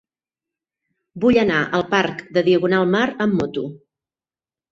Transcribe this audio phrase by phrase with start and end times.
[1.25, 3.67] Vull anar al parc de Diagonal Mar amb moto.